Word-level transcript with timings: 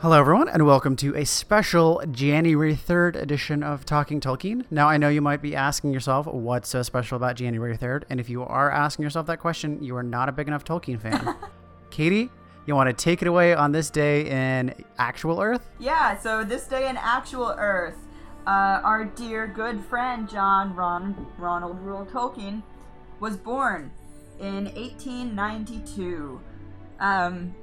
Hello, 0.00 0.18
everyone, 0.18 0.48
and 0.48 0.64
welcome 0.64 0.96
to 0.96 1.14
a 1.14 1.26
special 1.26 2.02
January 2.10 2.74
3rd 2.74 3.16
edition 3.16 3.62
of 3.62 3.84
Talking 3.84 4.18
Tolkien. 4.18 4.64
Now, 4.70 4.88
I 4.88 4.96
know 4.96 5.10
you 5.10 5.20
might 5.20 5.42
be 5.42 5.54
asking 5.54 5.92
yourself, 5.92 6.26
what's 6.26 6.70
so 6.70 6.82
special 6.82 7.16
about 7.16 7.36
January 7.36 7.76
3rd? 7.76 8.04
And 8.08 8.18
if 8.18 8.30
you 8.30 8.42
are 8.42 8.70
asking 8.70 9.02
yourself 9.02 9.26
that 9.26 9.40
question, 9.40 9.82
you 9.82 9.94
are 9.96 10.02
not 10.02 10.30
a 10.30 10.32
big 10.32 10.48
enough 10.48 10.64
Tolkien 10.64 10.98
fan. 10.98 11.36
Katie, 11.90 12.30
you 12.64 12.74
want 12.74 12.88
to 12.88 12.94
take 12.94 13.20
it 13.20 13.28
away 13.28 13.52
on 13.52 13.72
this 13.72 13.90
day 13.90 14.24
in 14.30 14.74
actual 14.96 15.38
Earth? 15.38 15.68
Yeah, 15.78 16.18
so 16.18 16.44
this 16.44 16.66
day 16.66 16.88
in 16.88 16.96
actual 16.96 17.54
Earth, 17.58 17.98
uh, 18.46 18.80
our 18.82 19.04
dear 19.04 19.46
good 19.46 19.84
friend 19.84 20.26
John 20.30 20.74
Ron- 20.74 21.26
Ronald 21.36 21.78
Reuel 21.78 22.06
Tolkien 22.06 22.62
was 23.20 23.36
born 23.36 23.90
in 24.38 24.64
1892. 24.64 26.40
Um, 27.00 27.54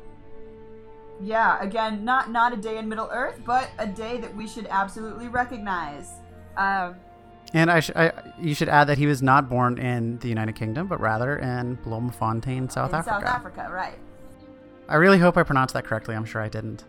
yeah, 1.22 1.62
again, 1.62 2.04
not 2.06 2.32
not 2.32 2.54
a 2.54 2.58
day 2.58 2.78
in 2.78 2.88
Middle 2.90 3.10
Earth, 3.12 3.40
but 3.46 3.70
a 3.80 3.88
day 3.88 4.18
that 4.18 4.36
we 4.36 4.48
should 4.48 4.68
absolutely 4.70 5.28
recognize. 5.28 6.12
Um, 6.56 6.96
And 7.54 7.72
I, 7.72 7.80
sh- 7.80 7.92
I, 7.96 8.12
you 8.40 8.54
should 8.54 8.68
add 8.70 8.86
that 8.86 8.98
he 8.98 9.06
was 9.06 9.22
not 9.22 9.50
born 9.50 9.78
in 9.78 10.18
the 10.20 10.28
United 10.28 10.56
Kingdom, 10.56 10.88
but 10.88 11.00
rather 11.00 11.38
in 11.38 11.76
Bloemfontein, 11.76 12.70
South 12.70 12.90
in 12.90 12.96
Africa. 12.96 13.16
South 13.22 13.24
Africa, 13.24 13.70
right? 13.72 13.98
I 14.90 14.96
really 14.96 15.18
hope 15.20 15.38
I 15.38 15.44
pronounced 15.44 15.74
that 15.74 15.86
correctly. 15.86 16.16
I'm 16.16 16.26
sure 16.26 16.42
I 16.42 16.50
didn't. 16.50 16.84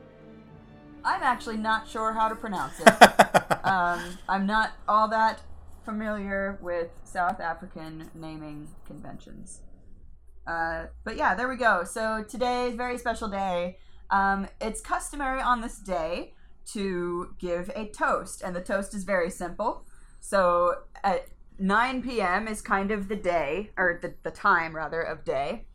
I'm 1.04 1.22
actually 1.22 1.56
not 1.56 1.88
sure 1.88 2.12
how 2.12 2.28
to 2.28 2.34
pronounce 2.34 2.80
it. 2.80 2.88
um, 3.64 4.18
I'm 4.28 4.46
not 4.46 4.72
all 4.88 5.08
that 5.08 5.40
familiar 5.84 6.58
with 6.60 6.88
South 7.04 7.40
African 7.40 8.10
naming 8.14 8.68
conventions. 8.86 9.60
Uh, 10.46 10.86
but 11.04 11.16
yeah, 11.16 11.34
there 11.34 11.48
we 11.48 11.56
go. 11.56 11.84
So 11.84 12.24
today 12.28 12.66
is 12.68 12.74
a 12.74 12.76
very 12.76 12.98
special 12.98 13.28
day. 13.28 13.78
Um, 14.10 14.48
it's 14.60 14.80
customary 14.80 15.40
on 15.40 15.60
this 15.60 15.78
day 15.78 16.34
to 16.72 17.34
give 17.38 17.70
a 17.74 17.88
toast, 17.88 18.42
and 18.42 18.54
the 18.54 18.60
toast 18.60 18.94
is 18.94 19.04
very 19.04 19.30
simple. 19.30 19.84
So 20.20 20.74
at 21.02 21.28
9 21.58 22.02
p.m. 22.02 22.48
is 22.48 22.60
kind 22.60 22.90
of 22.90 23.08
the 23.08 23.16
day, 23.16 23.70
or 23.76 23.98
the, 24.00 24.14
the 24.22 24.30
time 24.30 24.74
rather, 24.74 25.00
of 25.00 25.24
day. 25.24 25.66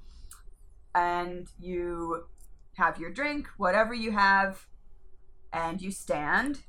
And 0.96 1.48
you 1.60 2.26
have 2.76 3.00
your 3.00 3.12
drink, 3.12 3.48
whatever 3.58 3.94
you 3.94 4.12
have, 4.12 4.66
and 5.52 5.82
you 5.82 5.92
stand. 5.92 6.62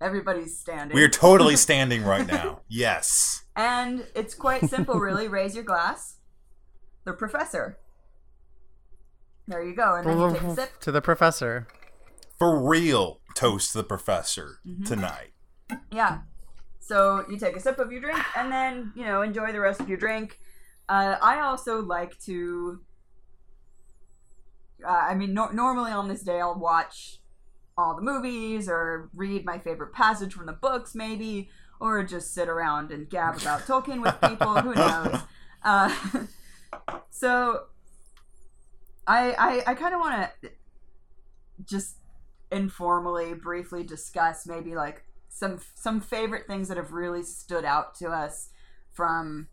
Everybody's 0.00 0.58
standing. 0.58 0.94
We 0.94 1.02
are 1.02 1.08
totally 1.08 1.56
standing 1.68 2.04
right 2.04 2.26
now. 2.26 2.60
Yes. 2.68 3.44
And 3.56 4.06
it's 4.14 4.34
quite 4.34 4.68
simple, 4.68 4.98
really. 4.98 5.28
Raise 5.28 5.54
your 5.54 5.64
glass. 5.64 6.16
The 7.04 7.12
professor. 7.12 7.78
There 9.48 9.62
you 9.62 9.74
go. 9.74 9.94
And 9.96 10.06
then 10.06 10.18
you 10.18 10.30
take 10.32 10.42
a 10.42 10.54
sip. 10.54 10.80
To 10.80 10.92
the 10.92 11.00
professor. 11.02 11.66
For 12.38 12.58
real, 12.66 13.20
toast 13.34 13.74
the 13.74 13.84
professor 13.84 14.58
Mm-hmm. 14.66 14.84
tonight. 14.84 15.32
Yeah. 15.92 16.20
So 16.80 17.24
you 17.30 17.36
take 17.38 17.54
a 17.56 17.60
sip 17.60 17.78
of 17.78 17.92
your 17.92 18.00
drink 18.00 18.18
and 18.36 18.50
then, 18.50 18.92
you 18.96 19.04
know, 19.04 19.22
enjoy 19.22 19.52
the 19.52 19.60
rest 19.60 19.80
of 19.80 19.88
your 19.88 19.98
drink. 19.98 20.38
Uh, 20.88 21.16
I 21.22 21.40
also 21.40 21.80
like 21.82 22.18
to. 22.24 22.80
Uh, 24.84 24.88
I 24.90 25.14
mean, 25.14 25.34
no- 25.34 25.50
normally 25.50 25.92
on 25.92 26.08
this 26.08 26.22
day, 26.22 26.40
I'll 26.40 26.58
watch 26.58 27.18
all 27.76 27.94
the 27.94 28.02
movies 28.02 28.68
or 28.68 29.10
read 29.14 29.44
my 29.44 29.58
favorite 29.58 29.92
passage 29.92 30.32
from 30.34 30.46
the 30.46 30.52
books, 30.52 30.94
maybe, 30.94 31.50
or 31.80 32.02
just 32.02 32.32
sit 32.34 32.48
around 32.48 32.90
and 32.90 33.08
gab 33.08 33.36
about 33.40 33.60
Tolkien 33.60 34.00
with 34.02 34.18
people. 34.28 34.60
Who 34.60 34.74
knows? 34.74 35.20
Uh, 35.62 35.94
so, 37.10 37.64
I 39.06 39.32
I, 39.32 39.70
I 39.70 39.74
kind 39.74 39.94
of 39.94 40.00
want 40.00 40.30
to 40.42 40.50
just 41.64 41.96
informally, 42.50 43.34
briefly 43.34 43.82
discuss 43.82 44.46
maybe 44.46 44.74
like 44.74 45.04
some 45.28 45.60
some 45.74 46.00
favorite 46.00 46.46
things 46.46 46.68
that 46.68 46.76
have 46.76 46.92
really 46.92 47.22
stood 47.22 47.64
out 47.64 47.94
to 47.96 48.08
us 48.08 48.50
from 48.92 49.48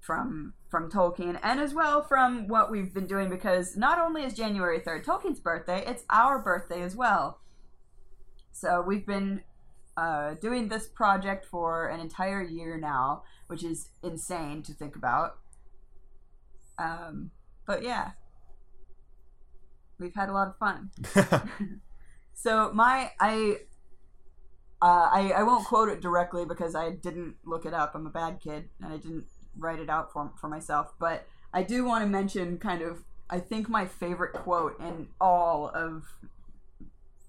from 0.00 0.54
from 0.68 0.90
Tolkien 0.90 1.38
and 1.42 1.60
as 1.60 1.72
well 1.74 2.02
from 2.02 2.48
what 2.48 2.70
we've 2.70 2.92
been 2.92 3.06
doing 3.06 3.30
because 3.30 3.76
not 3.76 3.98
only 3.98 4.24
is 4.24 4.34
January 4.34 4.80
3rd 4.80 5.04
Tolkien's 5.04 5.40
birthday, 5.40 5.84
it's 5.86 6.04
our 6.10 6.38
birthday 6.40 6.82
as 6.82 6.96
well. 6.96 7.38
So 8.50 8.82
we've 8.86 9.06
been 9.06 9.42
uh, 9.96 10.34
doing 10.34 10.68
this 10.68 10.88
project 10.88 11.46
for 11.46 11.86
an 11.88 12.00
entire 12.00 12.42
year 12.42 12.78
now, 12.78 13.22
which 13.46 13.62
is 13.62 13.90
insane 14.02 14.62
to 14.62 14.72
think 14.72 14.96
about. 14.96 15.38
Um, 16.78 17.30
but 17.66 17.82
yeah, 17.82 18.12
we've 20.02 20.14
had 20.14 20.28
a 20.28 20.32
lot 20.32 20.48
of 20.48 20.56
fun. 20.58 20.90
So 22.42 22.72
my 22.72 23.12
I 23.20 23.58
uh, 24.80 25.08
I 25.12 25.32
I 25.36 25.42
won't 25.44 25.64
quote 25.64 25.88
it 25.88 26.00
directly 26.00 26.44
because 26.44 26.74
I 26.74 26.90
didn't 26.90 27.36
look 27.44 27.64
it 27.66 27.72
up. 27.72 27.94
I'm 27.94 28.04
a 28.04 28.10
bad 28.10 28.40
kid 28.40 28.68
and 28.82 28.92
I 28.92 28.96
didn't 28.96 29.26
write 29.56 29.78
it 29.78 29.88
out 29.88 30.12
for 30.12 30.32
for 30.40 30.48
myself. 30.48 30.92
But 30.98 31.28
I 31.54 31.62
do 31.62 31.84
want 31.84 32.02
to 32.02 32.08
mention 32.10 32.58
kind 32.58 32.82
of 32.82 33.04
I 33.30 33.38
think 33.38 33.68
my 33.68 33.86
favorite 33.86 34.32
quote 34.32 34.80
in 34.80 35.06
all 35.20 35.70
of 35.72 36.02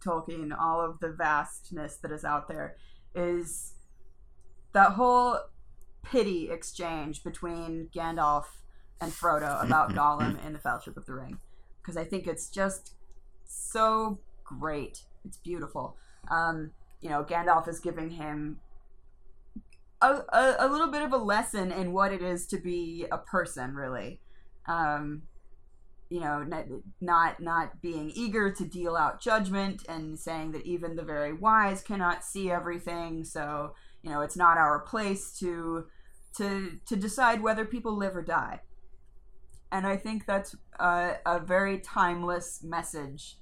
Tolkien, 0.04 0.52
all 0.58 0.82
of 0.82 1.00
the 1.00 1.10
vastness 1.10 1.98
that 1.98 2.12
is 2.12 2.26
out 2.26 2.48
there, 2.48 2.76
is 3.14 3.74
that 4.74 4.94
whole 4.94 5.38
pity 6.02 6.50
exchange 6.50 7.24
between 7.24 7.90
Gandalf 7.96 8.46
and 9.00 9.12
Frodo 9.12 9.64
about 9.64 9.92
Gollum 9.94 10.44
in 10.44 10.54
the 10.54 10.60
Fellowship 10.60 10.98
of 10.98 11.06
the 11.06 11.14
Ring, 11.14 11.38
because 11.84 11.98
I 11.98 12.06
think 12.06 12.28
it's 12.28 12.48
just 12.48 12.94
so 13.46 14.20
great. 14.44 15.04
It's 15.26 15.38
beautiful. 15.38 15.98
Um, 16.32 16.72
you 17.02 17.10
know, 17.10 17.24
Gandalf 17.24 17.68
is 17.68 17.80
giving 17.80 18.12
him 18.12 18.60
a, 20.02 20.22
a, 20.30 20.56
a 20.60 20.68
little 20.68 20.92
bit 20.92 21.02
of 21.02 21.12
a 21.12 21.18
lesson 21.18 21.72
in 21.72 21.92
what 21.92 22.14
it 22.14 22.22
is 22.22 22.46
to 22.48 22.58
be 22.58 23.06
a 23.12 23.18
person, 23.18 23.76
really. 23.76 24.20
Um, 24.68 25.24
you 26.10 26.20
know, 26.20 26.44
not, 26.44 26.66
not 27.02 27.40
not 27.40 27.82
being 27.82 28.12
eager 28.14 28.52
to 28.52 28.66
deal 28.66 28.96
out 28.96 29.20
judgment 29.20 29.84
and 29.90 30.20
saying 30.20 30.52
that 30.52 30.66
even 30.66 30.96
the 30.96 31.04
very 31.04 31.34
wise 31.34 31.82
cannot 31.82 32.24
see 32.24 32.52
everything. 32.52 33.24
So 33.24 33.74
you 34.04 34.12
know, 34.12 34.22
it's 34.22 34.38
not 34.38 34.58
our 34.58 34.80
place 34.80 35.38
to 35.40 35.86
to 36.38 36.80
to 36.86 36.96
decide 36.96 37.42
whether 37.42 37.66
people 37.66 37.98
live 37.98 38.16
or 38.16 38.22
die. 38.22 38.62
And 39.72 39.88
I 39.88 39.98
think 39.98 40.28
that's 40.28 40.56
a, 40.80 41.16
a 41.26 41.40
very 41.40 41.80
timeless 41.80 42.62
message 42.64 43.38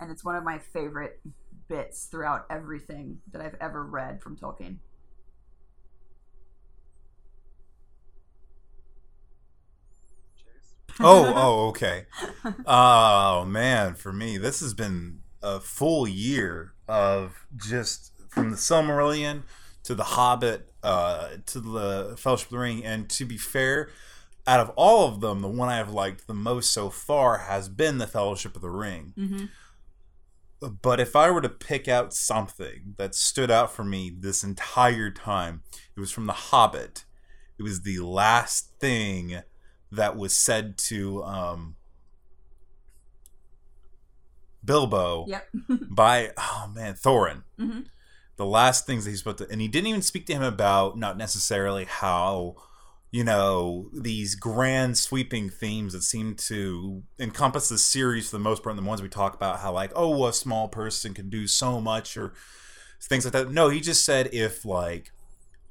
and 0.00 0.10
it's 0.10 0.24
one 0.24 0.36
of 0.36 0.44
my 0.44 0.58
favorite 0.58 1.20
bits 1.68 2.04
throughout 2.04 2.46
everything 2.50 3.18
that 3.32 3.42
I've 3.42 3.56
ever 3.60 3.84
read 3.84 4.22
from 4.22 4.36
Tolkien. 4.36 4.78
oh, 11.00 11.32
oh, 11.36 11.68
okay. 11.68 12.06
Oh 12.66 13.44
man, 13.44 13.94
for 13.94 14.12
me, 14.12 14.38
this 14.38 14.60
has 14.60 14.74
been 14.74 15.20
a 15.42 15.60
full 15.60 16.08
year 16.08 16.72
of 16.88 17.46
just 17.56 18.12
from 18.28 18.50
the 18.50 18.56
Silmarillion 18.56 19.42
to 19.84 19.94
the 19.94 20.04
Hobbit 20.04 20.72
uh, 20.82 21.28
to 21.46 21.60
the 21.60 22.16
Fellowship 22.18 22.48
of 22.48 22.52
the 22.52 22.58
Ring, 22.58 22.84
and 22.84 23.08
to 23.10 23.24
be 23.24 23.36
fair, 23.36 23.90
out 24.48 24.60
of 24.60 24.70
all 24.76 25.06
of 25.06 25.20
them, 25.20 25.42
the 25.42 25.48
one 25.48 25.68
I've 25.68 25.92
liked 25.92 26.26
the 26.26 26.32
most 26.34 26.72
so 26.72 26.88
far 26.88 27.36
has 27.38 27.68
been 27.68 27.98
the 27.98 28.06
Fellowship 28.06 28.56
of 28.56 28.62
the 28.62 28.70
Ring. 28.70 29.12
Mm-hmm. 29.16 29.44
But 30.82 30.98
if 30.98 31.14
I 31.14 31.30
were 31.30 31.42
to 31.42 31.50
pick 31.50 31.86
out 31.86 32.14
something 32.14 32.94
that 32.96 33.14
stood 33.14 33.50
out 33.50 33.70
for 33.70 33.84
me 33.84 34.10
this 34.18 34.42
entire 34.42 35.10
time, 35.10 35.62
it 35.94 36.00
was 36.00 36.10
from 36.10 36.26
The 36.26 36.32
Hobbit. 36.32 37.04
It 37.58 37.62
was 37.62 37.82
the 37.82 37.98
last 38.00 38.72
thing 38.80 39.42
that 39.92 40.16
was 40.16 40.34
said 40.34 40.78
to 40.78 41.22
um, 41.24 41.76
Bilbo 44.64 45.26
Yep. 45.28 45.48
by, 45.90 46.32
oh 46.38 46.70
man, 46.74 46.94
Thorin. 46.94 47.42
Mhm. 47.60 47.84
The 48.36 48.46
last 48.46 48.86
things 48.86 49.04
that 49.04 49.10
he's 49.10 49.18
supposed 49.18 49.38
to, 49.38 49.48
and 49.50 49.60
he 49.60 49.68
didn't 49.68 49.88
even 49.88 50.02
speak 50.02 50.24
to 50.26 50.32
him 50.32 50.42
about 50.42 50.96
not 50.96 51.18
necessarily 51.18 51.84
how, 51.84 52.56
you 53.10 53.24
know, 53.24 53.88
these 53.92 54.34
grand 54.34 54.98
sweeping 54.98 55.48
themes 55.48 55.92
that 55.94 56.02
seem 56.02 56.34
to 56.34 57.02
encompass 57.18 57.68
the 57.68 57.78
series 57.78 58.28
for 58.28 58.36
the 58.36 58.42
most 58.42 58.62
part, 58.62 58.76
and 58.76 58.84
the 58.84 58.88
ones 58.88 59.00
we 59.00 59.08
talk 59.08 59.34
about, 59.34 59.60
how 59.60 59.72
like, 59.72 59.92
oh, 59.96 60.26
a 60.26 60.32
small 60.32 60.68
person 60.68 61.14
can 61.14 61.30
do 61.30 61.46
so 61.46 61.80
much 61.80 62.16
or 62.16 62.34
things 63.02 63.24
like 63.24 63.32
that. 63.32 63.50
No, 63.50 63.68
he 63.70 63.80
just 63.80 64.04
said 64.04 64.28
if 64.32 64.64
like 64.64 65.10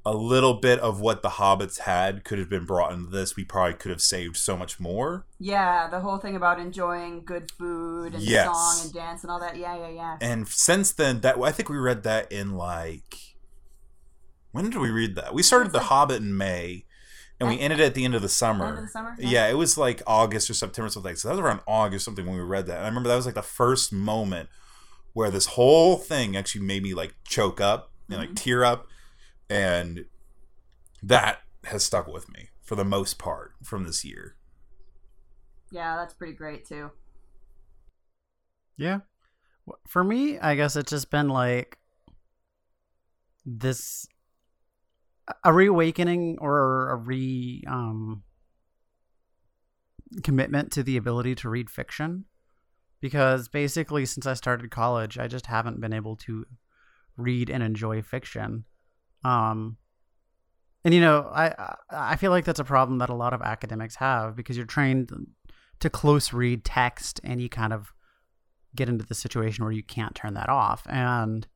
a 0.05 0.15
little 0.15 0.53
bit 0.53 0.79
of 0.79 1.01
what 1.01 1.21
the 1.21 1.29
hobbits 1.31 1.79
had 1.79 2.23
could 2.23 2.39
have 2.39 2.49
been 2.49 2.65
brought 2.65 2.93
into 2.93 3.09
this, 3.11 3.35
we 3.35 3.43
probably 3.43 3.73
could 3.73 3.91
have 3.91 4.01
saved 4.01 4.37
so 4.37 4.55
much 4.55 4.79
more. 4.79 5.25
Yeah, 5.37 5.89
the 5.89 5.99
whole 5.99 6.17
thing 6.17 6.35
about 6.35 6.59
enjoying 6.59 7.23
good 7.25 7.51
food 7.51 8.13
and 8.13 8.23
Yes. 8.23 8.47
song 8.47 8.85
and 8.85 8.93
dance 8.93 9.23
and 9.23 9.29
all 9.29 9.39
that. 9.41 9.57
Yeah, 9.57 9.77
yeah, 9.77 9.89
yeah. 9.89 10.17
And 10.21 10.47
since 10.47 10.91
then, 10.93 11.19
that 11.21 11.37
I 11.37 11.51
think 11.51 11.69
we 11.69 11.77
read 11.77 12.03
that 12.03 12.31
in 12.31 12.53
like 12.53 13.17
when 14.53 14.69
did 14.69 14.77
we 14.79 14.89
read 14.89 15.15
that? 15.15 15.33
We 15.35 15.43
started 15.43 15.71
The 15.71 15.81
Hobbit 15.81 16.21
in 16.21 16.35
May, 16.35 16.85
and 17.39 17.49
we 17.49 17.59
ended 17.59 17.79
at 17.79 17.93
the 17.93 18.03
end 18.05 18.15
of 18.15 18.21
the 18.21 18.29
summer. 18.29 18.65
End 18.67 18.77
of 18.79 18.83
the 18.85 18.89
summer? 18.89 19.15
Yeah. 19.19 19.47
it 19.47 19.53
was 19.55 19.77
like 19.77 20.01
August 20.07 20.49
or 20.49 20.53
September, 20.53 20.89
something. 20.89 21.15
So 21.15 21.27
that 21.27 21.33
was 21.35 21.39
around 21.41 21.61
August 21.67 22.03
or 22.03 22.05
something 22.05 22.25
when 22.25 22.35
we 22.35 22.41
read 22.43 22.65
that. 22.67 22.77
And 22.77 22.85
I 22.85 22.87
remember 22.89 23.09
that 23.09 23.15
was 23.15 23.25
like 23.25 23.35
the 23.35 23.41
first 23.41 23.91
moment 23.93 24.49
where 25.13 25.29
this 25.31 25.47
whole 25.47 25.97
thing 25.97 26.35
actually 26.35 26.61
made 26.65 26.83
me 26.83 26.93
like 26.93 27.15
choke 27.23 27.59
up 27.61 27.91
and 28.09 28.17
like 28.19 28.29
Mhm. 28.31 28.35
tear 28.35 28.63
up, 28.63 28.87
and 29.49 30.05
that 31.03 31.41
has 31.65 31.83
stuck 31.83 32.07
with 32.07 32.29
me 32.31 32.49
for 32.61 32.75
the 32.75 32.85
most 32.85 33.17
part 33.17 33.53
from 33.63 33.83
this 33.85 34.03
year. 34.05 34.35
Yeah, 35.71 35.95
that's 35.97 36.13
pretty 36.13 36.33
great 36.33 36.65
too. 36.65 36.91
Yeah. 38.77 38.99
For 39.87 40.03
me, 40.03 40.39
I 40.39 40.55
guess 40.55 40.75
it's 40.75 40.89
just 40.91 41.09
been 41.11 41.27
like 41.29 41.77
this 43.45 44.07
a 45.43 45.53
reawakening 45.53 46.37
or 46.39 46.89
a 46.91 46.95
re 46.95 47.63
um 47.67 48.23
commitment 50.23 50.71
to 50.71 50.83
the 50.83 50.97
ability 50.97 51.35
to 51.35 51.49
read 51.49 51.69
fiction 51.69 52.25
because 53.01 53.47
basically 53.49 54.05
since 54.05 54.25
I 54.25 54.33
started 54.33 54.71
college, 54.71 55.17
I 55.19 55.27
just 55.27 55.47
haven't 55.47 55.81
been 55.81 55.93
able 55.93 56.15
to 56.17 56.45
read 57.17 57.49
and 57.49 57.61
enjoy 57.61 58.01
fiction. 58.01 58.65
Um 59.23 59.77
and 60.85 60.93
you 60.93 61.01
know, 61.01 61.29
I 61.33 61.47
I- 61.47 61.75
I 61.89 62.15
feel 62.15 62.31
like 62.31 62.45
that's 62.45 62.59
a 62.59 62.63
problem 62.63 62.99
that 62.99 63.09
a 63.09 63.15
lot 63.15 63.33
of 63.33 63.41
academics 63.41 63.95
have 63.95 64.35
because 64.35 64.55
you're 64.57 64.65
trained 64.65 65.11
to 65.79 65.89
close 65.89 66.33
read 66.33 66.63
text 66.63 67.19
and 67.23 67.41
you 67.41 67.49
kind 67.49 67.73
of 67.73 67.93
get 68.75 68.89
into 68.89 69.05
the 69.05 69.15
situation 69.15 69.63
where 69.63 69.73
you 69.73 69.83
can't 69.83 70.15
turn 70.15 70.33
that 70.35 70.49
off. 70.49 70.85
And, 70.87 71.47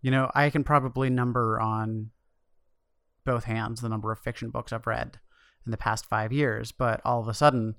you 0.00 0.10
know, 0.10 0.30
I 0.34 0.50
can 0.50 0.64
probably 0.64 1.10
number 1.10 1.60
on 1.60 2.10
both 3.26 3.44
hands 3.44 3.82
the 3.82 3.90
number 3.90 4.10
of 4.10 4.18
fiction 4.18 4.48
books 4.48 4.72
I've 4.72 4.86
read 4.86 5.18
in 5.66 5.70
the 5.72 5.76
past 5.76 6.06
five 6.06 6.32
years, 6.32 6.72
but 6.72 7.02
all 7.04 7.20
of 7.20 7.28
a 7.28 7.34
sudden, 7.34 7.74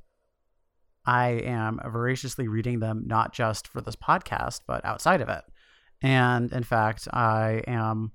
I 1.06 1.30
am 1.30 1.80
voraciously 1.90 2.48
reading 2.48 2.80
them 2.80 3.06
not 3.08 3.34
just 3.34 3.68
for 3.68 3.82
this 3.82 3.96
podcast, 3.96 4.62
but 4.68 4.86
outside 4.86 5.22
of 5.22 5.30
it. 5.30 5.44
And 6.02 6.52
in 6.52 6.64
fact, 6.64 7.08
I 7.12 7.64
am 7.66 8.12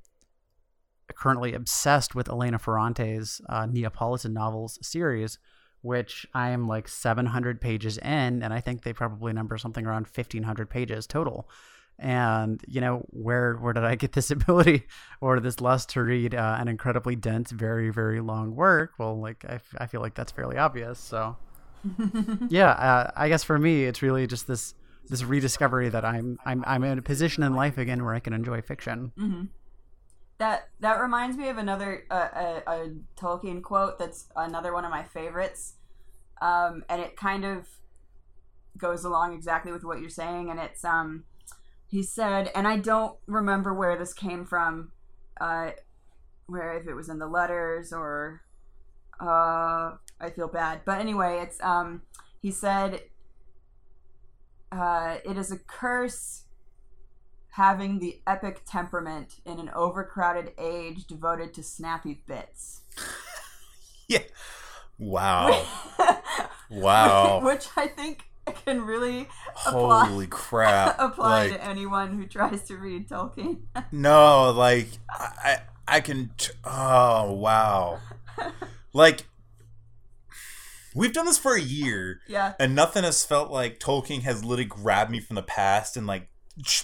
currently 1.16 1.54
obsessed 1.54 2.14
with 2.14 2.28
Elena 2.28 2.58
Ferrante's 2.58 3.40
uh, 3.48 3.66
Neapolitan 3.66 4.34
novels 4.34 4.78
series, 4.82 5.38
which 5.80 6.26
I 6.34 6.50
am 6.50 6.68
like 6.68 6.86
700 6.86 7.60
pages 7.60 7.98
in, 7.98 8.42
and 8.42 8.52
I 8.52 8.60
think 8.60 8.82
they 8.82 8.92
probably 8.92 9.32
number 9.32 9.56
something 9.58 9.86
around 9.86 10.06
1500 10.06 10.70
pages 10.70 11.06
total. 11.06 11.48
And 12.02 12.60
you 12.66 12.80
know 12.80 13.06
where 13.10 13.54
where 13.54 13.72
did 13.72 13.84
I 13.84 13.94
get 13.94 14.12
this 14.12 14.30
ability 14.38 14.86
or 15.20 15.40
this 15.40 15.60
lust 15.60 15.90
to 15.90 16.02
read 16.02 16.34
uh, 16.34 16.56
an 16.58 16.68
incredibly 16.68 17.14
dense, 17.16 17.52
very 17.52 17.90
very 17.90 18.20
long 18.20 18.56
work? 18.56 18.92
Well, 18.98 19.20
like 19.20 19.44
I, 19.48 19.54
f- 19.54 19.74
I 19.78 19.86
feel 19.86 20.00
like 20.00 20.14
that's 20.14 20.32
fairly 20.32 20.58
obvious. 20.58 20.98
So 21.00 21.38
yeah, 22.48 22.70
uh, 22.70 23.10
I 23.16 23.28
guess 23.28 23.44
for 23.44 23.58
me 23.58 23.84
it's 23.84 24.02
really 24.02 24.26
just 24.26 24.46
this 24.46 24.74
this 25.08 25.22
rediscovery 25.24 25.88
that 25.90 26.04
I'm 26.04 26.38
I'm 26.44 26.64
I'm 26.66 26.84
in 26.84 26.98
a 26.98 27.02
position 27.02 27.42
in 27.44 27.54
life 27.54 27.78
again 27.78 28.04
where 28.04 28.14
I 28.14 28.20
can 28.20 28.32
enjoy 28.32 28.62
fiction. 28.62 29.12
hmm 29.16 29.44
That 30.38 30.68
that 30.80 31.00
reminds 31.00 31.36
me 31.36 31.48
of 31.48 31.58
another 31.58 32.04
uh, 32.10 32.60
a, 32.66 32.70
a 32.70 32.90
Tolkien 33.16 33.62
quote. 33.62 33.98
That's 33.98 34.28
another 34.36 34.72
one 34.72 34.84
of 34.84 34.90
my 34.90 35.04
favorites, 35.04 35.74
um, 36.40 36.84
and 36.88 37.00
it 37.00 37.16
kind 37.16 37.44
of 37.44 37.68
goes 38.76 39.04
along 39.04 39.34
exactly 39.34 39.70
with 39.72 39.84
what 39.84 40.00
you're 40.00 40.10
saying. 40.10 40.50
And 40.50 40.58
it's 40.58 40.84
um, 40.84 41.24
he 41.92 42.02
said, 42.02 42.50
and 42.54 42.66
I 42.66 42.78
don't 42.78 43.18
remember 43.26 43.74
where 43.74 43.98
this 43.98 44.14
came 44.14 44.46
from, 44.46 44.92
uh, 45.38 45.72
where 46.46 46.72
if 46.72 46.86
it 46.86 46.94
was 46.94 47.10
in 47.10 47.18
the 47.18 47.26
letters 47.26 47.92
or, 47.92 48.40
uh, 49.20 49.96
I 50.18 50.30
feel 50.34 50.48
bad. 50.48 50.80
But 50.86 51.00
anyway, 51.00 51.40
it's 51.42 51.62
um, 51.62 52.00
he 52.40 52.50
said, 52.50 53.02
uh, 54.72 55.18
it 55.22 55.36
is 55.36 55.52
a 55.52 55.58
curse 55.58 56.44
having 57.50 57.98
the 57.98 58.22
epic 58.26 58.62
temperament 58.66 59.34
in 59.44 59.60
an 59.60 59.68
overcrowded 59.74 60.52
age 60.56 61.06
devoted 61.06 61.52
to 61.54 61.62
snappy 61.62 62.24
bits. 62.26 62.82
Yeah. 64.08 64.18
Wow. 64.98 65.64
Wow. 66.70 67.40
Which 67.44 67.68
I 67.76 67.86
think 67.86 68.24
can 68.50 68.82
really 68.82 69.28
apply, 69.66 70.06
Holy 70.06 70.26
crap. 70.26 70.96
apply 70.98 71.48
like, 71.48 71.52
to 71.52 71.64
anyone 71.64 72.18
who 72.18 72.26
tries 72.26 72.62
to 72.64 72.76
read 72.76 73.08
Tolkien. 73.08 73.60
No, 73.92 74.50
like 74.50 74.88
I, 75.10 75.60
I 75.86 76.00
can. 76.00 76.30
T- 76.36 76.52
oh 76.64 77.32
wow! 77.32 78.00
Like 78.92 79.26
we've 80.94 81.12
done 81.12 81.26
this 81.26 81.38
for 81.38 81.54
a 81.54 81.60
year, 81.60 82.20
yeah. 82.26 82.54
and 82.58 82.74
nothing 82.74 83.04
has 83.04 83.24
felt 83.24 83.50
like 83.50 83.78
Tolkien 83.78 84.22
has 84.22 84.44
literally 84.44 84.64
grabbed 84.64 85.10
me 85.10 85.20
from 85.20 85.36
the 85.36 85.42
past 85.42 85.96
and 85.96 86.06
like 86.06 86.28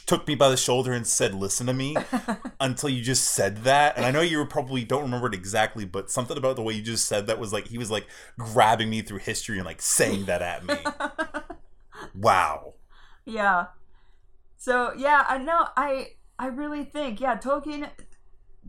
took 0.07 0.27
me 0.27 0.35
by 0.35 0.49
the 0.49 0.57
shoulder 0.57 0.93
and 0.93 1.07
said, 1.07 1.35
"Listen 1.35 1.67
to 1.67 1.75
me." 1.75 1.97
until 2.61 2.89
you 2.89 3.03
just 3.03 3.25
said 3.25 3.59
that, 3.65 3.97
and 3.97 4.07
I 4.07 4.11
know 4.11 4.21
you 4.21 4.45
probably 4.47 4.85
don't 4.85 5.03
remember 5.03 5.29
it 5.29 5.35
exactly, 5.35 5.85
but 5.85 6.11
something 6.11 6.37
about 6.37 6.57
the 6.57 6.63
way 6.63 6.75
you 6.75 6.83
just 6.83 7.07
said 7.07 7.27
that 7.27 7.39
was 7.39 7.53
like 7.53 7.69
he 7.69 7.79
was 7.79 7.91
like 7.91 8.07
grabbing 8.39 8.91
me 8.91 9.03
through 9.03 9.19
history 9.19 9.59
and 9.59 9.67
like 9.67 9.83
saying 9.83 10.25
that 10.27 10.43
at 10.43 10.65
me. 10.65 10.75
Wow. 12.15 12.75
yeah. 13.25 13.67
So 14.57 14.93
yeah, 14.97 15.25
I 15.29 15.39
know. 15.39 15.67
I 15.77 16.11
I 16.39 16.47
really 16.47 16.85
think 16.85 17.21
yeah, 17.21 17.37
Tolkien 17.37 17.89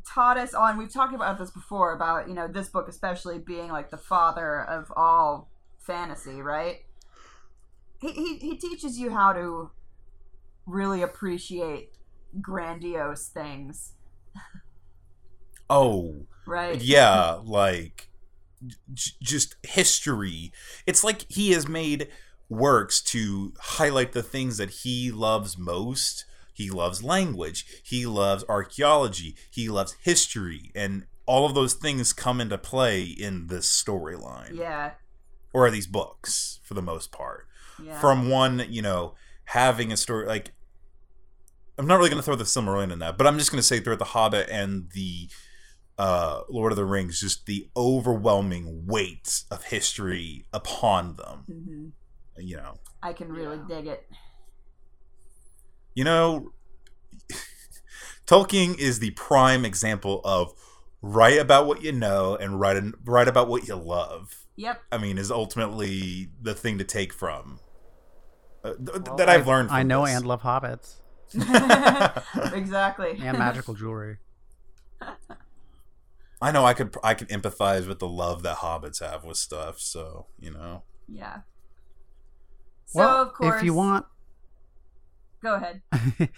taught 0.07 0.37
us 0.37 0.53
on. 0.53 0.77
We've 0.77 0.91
talked 0.91 1.13
about 1.13 1.37
this 1.37 1.51
before 1.51 1.93
about 1.93 2.27
you 2.27 2.33
know 2.33 2.47
this 2.47 2.69
book 2.69 2.87
especially 2.87 3.37
being 3.39 3.69
like 3.69 3.91
the 3.91 3.97
father 3.97 4.63
of 4.63 4.91
all 4.95 5.51
fantasy, 5.77 6.41
right? 6.41 6.79
He 7.99 8.11
he, 8.11 8.37
he 8.37 8.57
teaches 8.57 8.97
you 8.97 9.11
how 9.11 9.33
to 9.33 9.71
really 10.69 11.01
appreciate 11.01 11.91
grandiose 12.41 13.27
things, 13.27 13.93
Oh. 15.69 16.25
right? 16.47 16.81
yeah 16.81 17.39
like 17.43 18.09
j- 18.93 19.11
just 19.21 19.55
history 19.63 20.51
it's 20.87 21.03
like 21.03 21.25
he 21.29 21.51
has 21.51 21.67
made 21.67 22.07
works 22.49 23.01
to 23.01 23.53
highlight 23.59 24.13
the 24.13 24.23
things 24.23 24.57
that 24.57 24.69
he 24.83 25.11
loves 25.11 25.57
most 25.59 26.25
he 26.53 26.69
loves 26.71 27.03
language 27.03 27.65
he 27.83 28.05
loves 28.07 28.43
archaeology 28.49 29.35
he 29.51 29.69
loves 29.69 29.95
history 30.01 30.71
and 30.73 31.05
all 31.27 31.45
of 31.45 31.53
those 31.53 31.75
things 31.75 32.11
come 32.13 32.41
into 32.41 32.57
play 32.57 33.03
in 33.03 33.45
this 33.47 33.67
storyline 33.71 34.55
Yeah. 34.55 34.91
or 35.53 35.69
these 35.69 35.87
books 35.87 36.59
for 36.63 36.73
the 36.73 36.81
most 36.81 37.11
part 37.11 37.47
Yeah. 37.83 37.99
from 37.99 38.27
one 38.29 38.65
you 38.69 38.81
know 38.81 39.13
having 39.45 39.91
a 39.91 39.97
story 39.97 40.25
like 40.25 40.51
i'm 41.79 41.87
not 41.87 41.95
really 41.97 42.09
going 42.09 42.19
to 42.21 42.23
throw 42.23 42.35
the 42.35 42.43
silmarillion 42.43 42.91
in 42.91 42.99
that 42.99 43.17
but 43.17 43.25
i'm 43.25 43.37
just 43.39 43.51
going 43.51 43.57
to 43.59 43.65
say 43.65 43.79
throughout 43.79 43.97
the 43.99 44.05
hobbit 44.05 44.47
and 44.51 44.91
the 44.91 45.27
uh 45.97 46.41
lord 46.49 46.71
of 46.71 46.75
the 46.75 46.85
rings 46.85 47.19
just 47.19 47.45
the 47.47 47.67
overwhelming 47.75 48.85
weight 48.85 49.43
of 49.49 49.63
history 49.65 50.45
upon 50.53 51.15
them. 51.15 51.43
Hmm 51.47 51.87
you 52.41 52.55
know. 52.55 52.75
I 53.03 53.11
can 53.11 53.33
really 53.33 53.59
dig 53.67 53.85
it. 53.87 54.07
you 55.93 56.05
know 56.05 56.53
tolkien 58.27 58.77
is 58.79 58.99
the 58.99 59.11
prime 59.11 59.65
example 59.65 60.21
of 60.23 60.53
write 61.01 61.37
about 61.39 61.65
what 61.67 61.83
you 61.83 61.91
know 61.91 62.35
and 62.35 62.59
write 62.59 62.81
write 63.03 63.27
about 63.27 63.47
what 63.49 63.67
you 63.67 63.75
love. 63.75 64.45
Yep. 64.55 64.81
i 64.91 64.97
mean 64.97 65.17
is 65.17 65.31
ultimately 65.31 66.29
the 66.41 66.53
thing 66.53 66.77
to 66.77 66.83
take 66.83 67.13
from. 67.13 67.59
Uh, 68.63 68.73
th- 68.75 69.01
Well, 69.05 69.15
that 69.17 69.27
i've 69.29 69.47
I- 69.47 69.51
learned 69.51 69.69
from 69.69 69.77
I 69.77 69.83
know 69.83 70.05
this. 70.05 70.15
and 70.15 70.25
love 70.25 70.41
hobbits 70.43 70.95
exactly. 72.53 73.19
and 73.21 73.37
magical 73.37 73.73
jewelry. 73.73 74.17
I 76.41 76.51
know 76.51 76.65
I 76.65 76.73
could 76.73 76.95
I 77.03 77.13
could 77.13 77.29
empathize 77.29 77.87
with 77.87 77.99
the 77.99 78.07
love 78.07 78.43
that 78.43 78.57
hobbits 78.57 79.01
have 79.01 79.23
with 79.23 79.37
stuff. 79.37 79.79
So 79.79 80.27
you 80.39 80.51
know, 80.51 80.83
Yeah. 81.07 81.39
So 82.85 82.99
well, 82.99 83.21
of 83.21 83.33
course, 83.33 83.57
if 83.57 83.63
you 83.63 83.73
want, 83.73 84.05
go 85.43 85.55
ahead. 85.55 85.81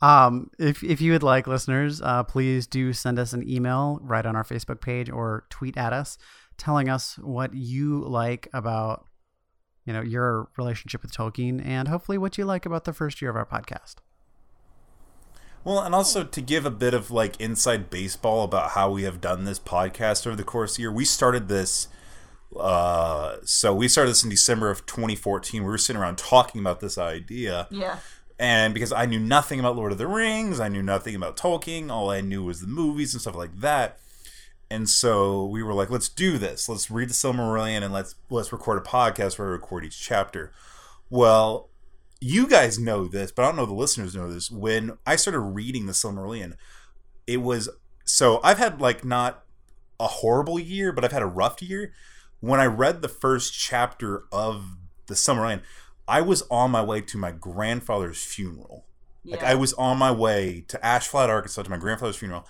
um, 0.00 0.50
if 0.58 0.82
if 0.82 1.00
you 1.00 1.12
would 1.12 1.22
like, 1.22 1.46
listeners, 1.46 2.00
uh, 2.00 2.22
please 2.22 2.66
do 2.66 2.92
send 2.92 3.18
us 3.18 3.32
an 3.32 3.48
email 3.48 3.98
right 4.02 4.24
on 4.24 4.36
our 4.36 4.44
Facebook 4.44 4.80
page 4.80 5.10
or 5.10 5.44
tweet 5.50 5.76
at 5.76 5.92
us, 5.92 6.16
telling 6.56 6.88
us 6.88 7.18
what 7.18 7.52
you 7.52 8.02
like 8.04 8.48
about, 8.54 9.06
you 9.84 9.92
know, 9.92 10.00
your 10.00 10.48
relationship 10.56 11.02
with 11.02 11.12
Tolkien, 11.12 11.62
and 11.62 11.88
hopefully 11.88 12.16
what 12.16 12.38
you 12.38 12.44
like 12.44 12.64
about 12.64 12.84
the 12.84 12.92
first 12.92 13.20
year 13.20 13.30
of 13.30 13.36
our 13.36 13.46
podcast. 13.46 13.96
Well, 15.68 15.80
and 15.80 15.94
also 15.94 16.24
to 16.24 16.40
give 16.40 16.64
a 16.66 16.70
bit 16.70 16.94
of 16.94 17.10
like 17.10 17.40
inside 17.40 17.90
baseball 17.90 18.42
about 18.44 18.70
how 18.70 18.90
we 18.90 19.02
have 19.04 19.20
done 19.20 19.44
this 19.44 19.58
podcast 19.58 20.26
over 20.26 20.34
the 20.36 20.42
course 20.44 20.72
of 20.72 20.76
the 20.76 20.82
year. 20.82 20.92
We 20.92 21.04
started 21.04 21.48
this. 21.48 21.88
Uh, 22.58 23.36
so 23.44 23.74
we 23.74 23.88
started 23.88 24.10
this 24.10 24.24
in 24.24 24.30
December 24.30 24.70
of 24.70 24.86
2014. 24.86 25.62
We 25.62 25.68
were 25.68 25.76
sitting 25.78 26.00
around 26.00 26.16
talking 26.18 26.60
about 26.60 26.80
this 26.80 26.96
idea, 26.96 27.66
Yeah. 27.70 27.98
and 28.38 28.72
because 28.72 28.90
I 28.92 29.04
knew 29.04 29.20
nothing 29.20 29.60
about 29.60 29.76
Lord 29.76 29.92
of 29.92 29.98
the 29.98 30.06
Rings, 30.06 30.58
I 30.58 30.68
knew 30.68 30.82
nothing 30.82 31.14
about 31.14 31.36
Tolkien. 31.36 31.90
All 31.90 32.10
I 32.10 32.22
knew 32.22 32.42
was 32.42 32.60
the 32.62 32.66
movies 32.66 33.12
and 33.12 33.20
stuff 33.20 33.34
like 33.36 33.60
that. 33.60 33.98
and 34.70 34.86
so 34.88 35.46
we 35.46 35.62
were 35.62 35.72
like, 35.72 35.88
let's 35.90 36.10
do 36.10 36.36
this. 36.36 36.68
Let's 36.68 36.90
read 36.90 37.08
the 37.08 37.14
Silmarillion 37.14 37.82
and 37.82 37.92
let's 37.92 38.14
let's 38.28 38.52
record 38.52 38.76
a 38.78 38.82
podcast 38.82 39.38
where 39.38 39.48
we 39.48 39.52
record 39.52 39.84
each 39.84 39.98
chapter. 40.00 40.52
Well, 41.10 41.68
you 42.20 42.48
guys 42.48 42.78
know 42.78 43.06
this, 43.06 43.30
but 43.30 43.42
I 43.42 43.46
don't 43.46 43.56
know 43.56 43.66
the 43.66 43.74
listeners 43.74 44.14
know 44.14 44.32
this. 44.32 44.50
When 44.50 44.98
I 45.06 45.16
started 45.16 45.40
reading 45.40 45.86
the 45.86 45.92
Silmarillion, 45.92 46.54
it 47.26 47.38
was 47.38 47.68
so 48.04 48.40
I've 48.42 48.58
had 48.58 48.80
like 48.80 49.04
not 49.04 49.44
a 50.00 50.06
horrible 50.06 50.58
year, 50.58 50.92
but 50.92 51.04
I've 51.04 51.12
had 51.12 51.22
a 51.22 51.26
rough 51.26 51.62
year. 51.62 51.92
When 52.40 52.60
I 52.60 52.66
read 52.66 53.02
the 53.02 53.08
first 53.08 53.52
chapter 53.52 54.24
of 54.32 54.76
the 55.06 55.14
Silmarillion, 55.14 55.62
I 56.06 56.20
was 56.22 56.42
on 56.50 56.70
my 56.70 56.82
way 56.82 57.00
to 57.02 57.18
my 57.18 57.30
grandfather's 57.30 58.22
funeral. 58.24 58.84
Like 59.24 59.42
I 59.42 59.54
was 59.54 59.74
on 59.74 59.98
my 59.98 60.10
way 60.10 60.64
to 60.68 60.84
Ash 60.84 61.06
Flat, 61.06 61.28
Arkansas, 61.28 61.62
to 61.62 61.70
my 61.70 61.76
grandfather's 61.76 62.16
funeral, 62.16 62.46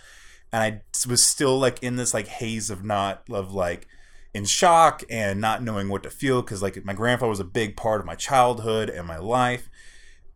and 0.53 0.63
I 0.63 1.09
was 1.09 1.25
still 1.25 1.59
like 1.59 1.83
in 1.83 1.97
this 1.97 2.15
like 2.15 2.29
haze 2.29 2.71
of 2.71 2.85
not 2.85 3.25
of 3.31 3.53
like 3.53 3.89
in 4.39 4.45
shock 4.47 5.03
and 5.11 5.41
not 5.41 5.63
knowing 5.63 5.89
what 5.89 6.03
to 6.05 6.11
feel 6.11 6.41
because 6.43 6.63
like 6.63 6.83
my 6.85 6.95
grandfather 6.95 7.31
was 7.31 7.41
a 7.41 7.45
big 7.61 7.77
part 7.77 8.01
of 8.01 8.07
my 8.07 8.15
childhood 8.15 8.89
and 8.89 9.07
my 9.07 9.19
life, 9.19 9.69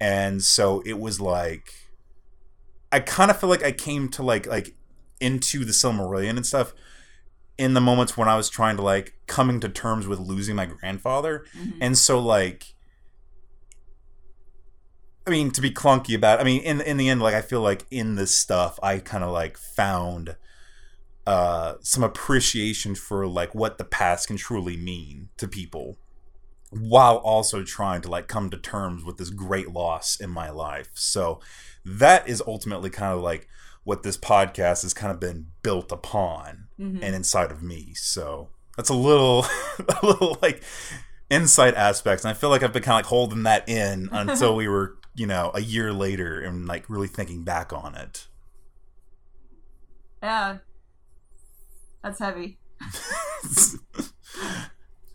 and 0.00 0.42
so 0.42 0.82
it 0.85 0.99
was 0.99 1.21
like 1.21 1.73
I 2.90 3.00
kind 3.00 3.30
of 3.30 3.38
feel 3.40 3.49
like 3.49 3.64
I 3.64 3.73
came 3.73 4.09
to 4.11 4.23
like 4.23 4.47
like 4.47 4.75
into 5.21 5.64
the 5.64 5.73
Silmarillion 5.73 6.37
and 6.37 6.47
stuff 6.47 6.75
in 7.56 7.75
the 7.75 7.80
moments 7.80 8.16
when 8.16 8.28
I 8.28 8.37
was 8.37 8.49
trying 8.50 8.76
to 8.76 8.82
like 8.82 9.14
coming 9.26 9.61
to 9.61 9.68
terms 9.68 10.06
with 10.06 10.18
losing 10.18 10.56
my 10.56 10.66
grandfather, 10.66 11.44
Mhm. 11.56 11.78
and 11.80 11.97
so 11.99 12.18
like 12.18 12.75
I 15.26 15.30
mean, 15.30 15.52
to 15.52 15.61
be 15.61 15.71
clunky 15.71 16.16
about, 16.16 16.40
I 16.40 16.44
mean, 16.44 16.62
in 16.62 16.80
in 16.80 16.97
the 16.97 17.09
end, 17.09 17.23
like 17.23 17.35
I 17.35 17.42
feel 17.42 17.61
like 17.61 17.87
in 17.90 18.16
this 18.16 18.37
stuff, 18.37 18.78
I 18.82 18.99
kind 18.99 19.23
of 19.23 19.30
like 19.30 19.56
found 19.56 20.35
uh 21.26 21.75
some 21.81 22.02
appreciation 22.02 22.95
for 22.95 23.26
like 23.26 23.55
what 23.55 23.79
the 23.79 23.85
past 23.85 24.29
can 24.29 24.37
truly 24.37 24.76
mean 24.76 25.29
to 25.37 25.47
people, 25.49 25.97
while 26.71 27.17
also 27.17 27.62
trying 27.62 28.00
to 28.02 28.09
like 28.11 28.26
come 28.29 28.50
to 28.50 28.57
terms 28.57 29.05
with 29.05 29.19
this 29.19 29.31
great 29.31 29.71
loss 29.71 30.17
in 30.21 30.31
my 30.31 30.50
life. 30.50 30.88
So 30.95 31.41
that 31.85 32.29
is 32.29 32.43
ultimately 32.47 32.91
kind 32.91 33.12
of 33.14 33.21
like 33.21 33.49
what 33.85 34.02
this 34.05 34.17
podcast 34.17 34.83
has 34.83 34.95
kind 34.95 35.12
of 35.12 35.19
been 35.21 35.47
built 35.62 35.91
upon 35.93 36.69
Mhm. 36.79 37.02
and 37.02 37.14
inside 37.14 37.50
of 37.50 37.62
me. 37.62 37.95
So 37.95 38.49
that's 38.76 38.88
a 38.88 38.95
little, 38.95 39.45
a 40.02 40.07
little 40.07 40.38
like 40.41 40.62
insight 41.31 41.75
aspects. 41.75 42.25
And 42.25 42.31
I 42.31 42.35
feel 42.35 42.49
like 42.50 42.62
I've 42.62 42.73
been 42.73 42.83
kind 42.83 42.95
of 42.95 42.99
like 43.05 43.07
holding 43.11 43.43
that 43.43 43.69
in 43.69 44.09
until 44.12 44.55
we 44.57 44.69
were, 44.69 44.97
you 45.14 45.26
know, 45.26 45.50
a 45.55 45.61
year 45.61 45.93
later 45.93 46.41
and 46.41 46.67
like 46.67 46.88
really 46.88 47.09
thinking 47.09 47.43
back 47.45 47.73
on 47.73 47.95
it. 47.97 48.26
yeah. 50.23 50.59
That's 52.02 52.18
heavy. 52.18 52.59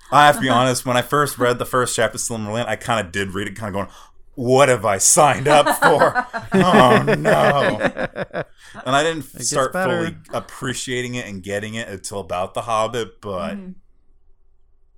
I 0.09 0.25
have 0.27 0.35
to 0.35 0.41
be 0.41 0.49
honest, 0.49 0.85
when 0.85 0.95
I 0.95 1.01
first 1.01 1.37
read 1.37 1.59
the 1.59 1.65
first 1.65 1.95
chapter 1.95 2.15
of 2.15 2.21
Silmarillion, 2.21 2.65
I 2.67 2.77
kind 2.77 3.05
of 3.05 3.11
did 3.11 3.33
read 3.33 3.47
it 3.47 3.55
kind 3.55 3.67
of 3.69 3.73
going, 3.73 3.95
what 4.35 4.69
have 4.69 4.85
I 4.85 4.99
signed 4.99 5.47
up 5.49 5.65
for? 5.81 6.25
oh 6.53 7.03
no. 7.17 7.81
And 8.85 8.95
I 8.95 9.03
didn't 9.03 9.23
start 9.23 9.73
better. 9.73 9.97
fully 10.05 10.17
appreciating 10.31 11.15
it 11.15 11.25
and 11.27 11.43
getting 11.43 11.73
it 11.73 11.89
until 11.89 12.19
about 12.19 12.53
The 12.53 12.61
Hobbit, 12.61 13.19
but 13.19 13.55
Mhm. 13.57 13.75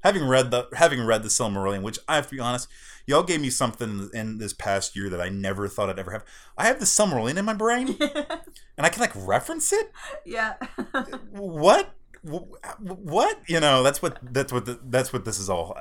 having 0.03 0.27
read 0.27 0.51
the 0.51 0.67
having 0.75 1.03
read 1.03 1.23
the 1.23 1.29
Silmarillion, 1.29 1.81
which 1.81 1.97
I 2.07 2.15
have 2.15 2.27
to 2.29 2.35
be 2.35 2.41
honest, 2.41 2.67
y'all 3.07 3.23
gave 3.23 3.41
me 3.41 3.49
something 3.49 4.09
in 4.13 4.37
this 4.37 4.53
past 4.53 4.95
year 4.95 5.09
that 5.09 5.21
I 5.21 5.29
never 5.29 5.67
thought 5.67 5.89
I'd 5.89 5.97
ever 5.99 6.11
have. 6.11 6.25
I 6.57 6.65
have 6.67 6.79
the 6.79 6.85
Silmarillion 6.85 7.37
in 7.37 7.45
my 7.45 7.53
brain, 7.53 7.97
and 8.79 8.85
I 8.85 8.89
can 8.89 9.01
like 9.01 9.11
reference 9.15 9.73
it. 9.73 9.91
yeah. 10.25 10.53
What? 11.31 11.93
What? 12.23 13.39
You 13.47 13.59
know, 13.59 13.83
that's 13.83 14.01
what 14.01 14.17
that's 14.21 14.51
what 14.53 14.65
the, 14.65 14.79
that's 14.83 15.11
what 15.13 15.25
this 15.25 15.37
is 15.37 15.49
all 15.49 15.77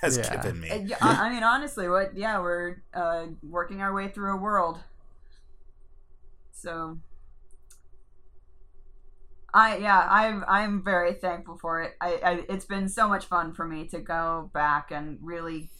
has 0.00 0.16
Yeah. 0.16 0.36
given 0.36 0.60
me. 0.60 0.84
Yeah, 0.86 0.96
I 1.02 1.26
I 1.26 1.30
mean, 1.34 1.42
honestly, 1.42 1.88
what? 1.88 2.16
Yeah, 2.16 2.38
we're 2.40 2.82
uh, 2.94 3.26
working 3.42 3.82
our 3.82 3.92
way 3.92 4.08
through 4.08 4.34
a 4.34 4.36
world. 4.36 4.78
So, 6.52 6.98
I 9.52 9.78
yeah, 9.78 10.06
I'm 10.08 10.44
I'm 10.46 10.84
very 10.84 11.14
thankful 11.14 11.58
for 11.58 11.82
it. 11.82 11.94
I, 12.00 12.20
I 12.24 12.44
it's 12.48 12.64
been 12.66 12.88
so 12.88 13.08
much 13.08 13.26
fun 13.26 13.54
for 13.54 13.66
me 13.66 13.86
to 13.88 13.98
go 13.98 14.50
back 14.54 14.90
and 14.92 15.18
really 15.20 15.70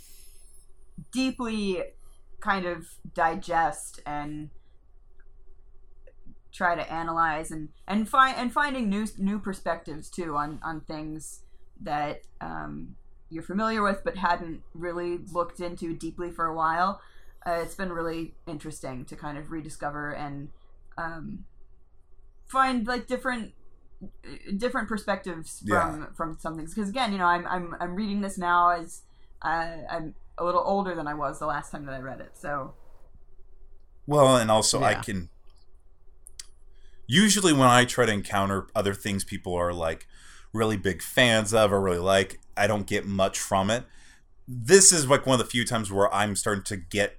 deeply 1.12 1.82
kind 2.40 2.66
of 2.66 2.86
digest 3.14 4.00
and 4.06 4.50
try 6.52 6.74
to 6.74 6.92
analyze 6.92 7.50
and 7.50 7.68
and 7.86 8.08
find 8.08 8.36
and 8.36 8.52
finding 8.52 8.88
new 8.88 9.06
new 9.18 9.38
perspectives 9.38 10.08
too 10.08 10.34
on 10.36 10.58
on 10.62 10.80
things 10.80 11.42
that 11.80 12.22
um, 12.40 12.96
you're 13.30 13.42
familiar 13.42 13.82
with 13.82 14.02
but 14.04 14.16
hadn't 14.16 14.62
really 14.74 15.18
looked 15.32 15.60
into 15.60 15.94
deeply 15.94 16.30
for 16.30 16.46
a 16.46 16.54
while. 16.54 17.00
Uh, 17.46 17.60
it's 17.62 17.74
been 17.74 17.92
really 17.92 18.34
interesting 18.46 19.04
to 19.04 19.14
kind 19.16 19.38
of 19.38 19.50
rediscover 19.50 20.10
and 20.10 20.48
um, 20.96 21.44
find 22.46 22.86
like 22.86 23.06
different 23.06 23.52
different 24.56 24.88
perspectives 24.88 25.60
from 25.68 26.00
Yeah. 26.00 26.06
from 26.16 26.38
some 26.38 26.56
things. 26.56 26.74
Because 26.74 26.88
again, 26.88 27.12
you 27.12 27.18
know, 27.18 27.26
I'm 27.26 27.46
I'm 27.46 27.74
I'm 27.80 27.94
reading 27.94 28.20
this 28.20 28.38
now 28.38 28.70
as 28.70 29.02
uh, 29.42 29.76
I'm 29.90 30.14
a 30.36 30.44
little 30.44 30.62
older 30.64 30.94
than 30.94 31.06
I 31.06 31.14
was 31.14 31.38
the 31.38 31.46
last 31.46 31.70
time 31.70 31.84
that 31.86 31.94
I 31.94 32.00
read 32.00 32.20
it. 32.20 32.30
So 32.34 32.74
Well, 34.06 34.36
and 34.36 34.50
also 34.50 34.82
I 34.82 34.94
can. 34.94 35.28
Usually, 37.08 37.52
when 37.52 37.66
I 37.68 37.84
try 37.86 38.04
to 38.06 38.12
encounter 38.12 38.66
other 38.74 38.92
things 38.94 39.24
people 39.24 39.54
are 39.54 39.72
like 39.72 40.06
really 40.52 40.76
big 40.76 41.02
fans 41.02 41.52
of 41.54 41.72
or 41.72 41.80
really 41.80 41.98
like, 41.98 42.38
I 42.56 42.66
don't 42.66 42.86
get 42.86 43.06
much 43.06 43.38
from 43.38 43.70
it. 43.70 43.84
This 44.46 44.92
is 44.92 45.08
like 45.08 45.26
one 45.26 45.40
of 45.40 45.44
the 45.44 45.50
few 45.50 45.64
times 45.64 45.90
where 45.90 46.12
I'm 46.14 46.36
starting 46.36 46.64
to 46.64 46.76
get. 46.76 47.16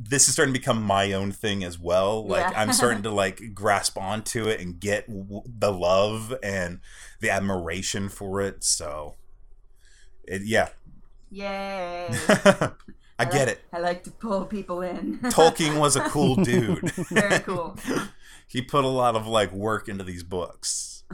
This 0.00 0.28
is 0.28 0.34
starting 0.34 0.54
to 0.54 0.60
become 0.60 0.80
my 0.82 1.12
own 1.12 1.32
thing 1.32 1.64
as 1.64 1.76
well. 1.78 2.24
Like 2.26 2.50
Yeah. 2.52 2.60
I'm 2.60 2.72
starting 2.72 3.02
to 3.04 3.10
like 3.22 3.54
grasp 3.54 3.96
onto 3.98 4.46
it 4.48 4.60
and 4.60 4.78
get 4.78 5.08
w- 5.08 5.42
the 5.46 5.72
love 5.72 6.34
and 6.42 6.80
the 7.20 7.30
admiration 7.30 8.08
for 8.08 8.40
it. 8.40 8.62
So, 8.62 9.14
it, 10.24 10.42
yeah, 10.44 10.68
yay! 11.30 12.08
I 13.20 13.24
get 13.24 13.32
like- 13.34 13.48
it. 13.48 13.60
I 13.72 13.78
like 13.80 14.04
to 14.04 14.10
pull 14.12 14.44
people 14.44 14.82
in. 14.82 15.18
Tolkien 15.18 15.80
was 15.80 15.96
a 15.96 16.00
cool 16.08 16.36
dude. 16.36 16.88
Very 16.92 17.40
cool. 17.40 17.76
He 18.48 18.62
put 18.62 18.84
a 18.84 18.88
lot 18.88 19.14
of 19.14 19.26
like 19.26 19.52
work 19.52 19.88
into 19.88 20.02
these 20.02 20.24
books. 20.24 21.04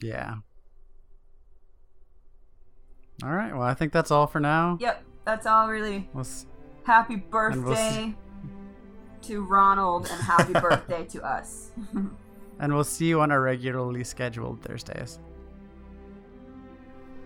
Yeah. 0.00 0.34
All 3.24 3.30
right. 3.32 3.52
Well, 3.52 3.62
I 3.62 3.74
think 3.74 3.92
that's 3.92 4.10
all 4.10 4.26
for 4.26 4.40
now. 4.40 4.76
Yep, 4.80 5.02
that's 5.24 5.46
all 5.46 5.68
really. 5.68 6.08
We'll 6.12 6.20
s- 6.20 6.46
Happy 6.84 7.16
birthday 7.16 7.58
we'll 7.60 7.72
s- 7.72 8.14
to 9.28 9.44
Ronald 9.44 10.08
and 10.10 10.22
happy 10.22 10.52
birthday 10.60 11.04
to 11.06 11.24
us. 11.24 11.70
and 12.60 12.74
we'll 12.74 12.84
see 12.84 13.06
you 13.06 13.20
on 13.22 13.32
our 13.32 13.40
regularly 13.40 14.04
scheduled 14.04 14.62
Thursdays. 14.62 15.18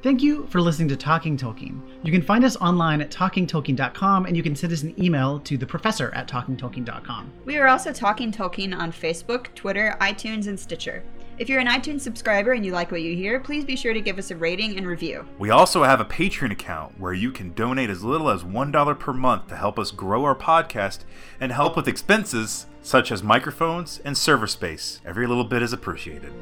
Thank 0.03 0.23
you 0.23 0.47
for 0.47 0.63
listening 0.63 0.89
to 0.89 0.97
Talking 0.97 1.37
Tolkien. 1.37 1.79
You 2.03 2.11
can 2.11 2.23
find 2.23 2.43
us 2.43 2.57
online 2.57 3.03
at 3.03 3.11
talkingtolkien.com 3.11 4.25
and 4.25 4.35
you 4.35 4.43
can 4.43 4.57
send 4.57 4.73
us 4.73 4.83
an 4.83 4.95
email 5.03 5.41
to 5.41 5.59
the 5.59 5.67
professor 5.67 6.11
at 6.15 6.27
talkingtolkien.com. 6.27 7.31
we 7.45 7.59
are 7.59 7.69
also 7.69 7.93
Talking 7.93 8.33
Tolkien 8.33 8.75
on 8.75 8.93
Facebook, 8.93 9.55
Twitter, 9.55 9.97
iTunes, 10.01 10.47
and 10.47 10.59
Stitcher. 10.59 11.03
If 11.37 11.51
you're 11.51 11.61
an 11.61 11.67
iTunes 11.67 12.01
subscriber 12.01 12.53
and 12.53 12.65
you 12.65 12.73
like 12.73 12.91
what 12.91 13.03
you 13.03 13.15
hear, 13.15 13.41
please 13.41 13.65
be 13.65 13.77
sure 13.77 13.93
to 13.93 14.01
give 14.01 14.19
us 14.19 14.31
a 14.31 14.37
rating 14.37 14.79
and 14.79 14.87
review. 14.87 15.27
We 15.39 15.51
also 15.51 15.83
have 15.85 16.01
a 16.01 16.05
Patreon 16.05 16.53
account 16.53 16.99
where 16.99 17.13
you 17.13 17.31
can 17.31 17.53
donate 17.53 17.91
as 17.91 18.03
little 18.03 18.31
as 18.31 18.43
$1 18.43 18.99
per 18.99 19.13
month 19.13 19.49
to 19.49 19.57
help 19.57 19.79
us 19.79 19.91
grow 19.91 20.25
our 20.25 20.35
podcast 20.35 21.01
and 21.41 21.53
help 21.53 21.77
with 21.77 21.89
expenses 21.89 22.67
such 22.83 23.13
as 23.13 23.23
microphones 23.23 24.01
and 24.05 24.17
server 24.17 24.47
space. 24.47 25.01
Every 25.05 25.27
little 25.27 25.45
bit 25.45 25.63
is 25.63 25.75
appreciated. 25.75 26.33